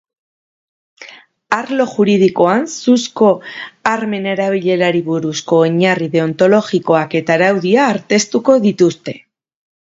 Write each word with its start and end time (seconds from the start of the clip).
Arlo 1.57 1.83
juridikoan 1.91 2.63
suzko 2.83 3.29
armen 3.91 4.25
erabilerari 4.31 5.03
buruzko 5.11 5.61
oinarri 5.67 6.09
deontologikoak 6.17 7.15
eta 7.21 7.37
araudia 7.39 7.85
aztertuko 7.93 8.59
dituzte. 8.67 9.17